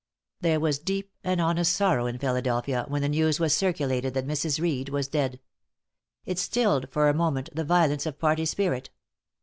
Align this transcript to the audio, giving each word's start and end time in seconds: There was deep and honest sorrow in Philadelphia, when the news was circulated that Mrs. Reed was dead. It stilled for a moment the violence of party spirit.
There 0.39 0.59
was 0.59 0.79
deep 0.79 1.11
and 1.23 1.39
honest 1.39 1.71
sorrow 1.73 2.07
in 2.07 2.17
Philadelphia, 2.17 2.85
when 2.87 3.03
the 3.03 3.09
news 3.09 3.39
was 3.39 3.53
circulated 3.55 4.15
that 4.15 4.25
Mrs. 4.25 4.59
Reed 4.59 4.89
was 4.89 5.07
dead. 5.07 5.39
It 6.25 6.39
stilled 6.39 6.89
for 6.89 7.07
a 7.07 7.13
moment 7.13 7.49
the 7.53 7.63
violence 7.63 8.07
of 8.07 8.17
party 8.17 8.45
spirit. 8.47 8.89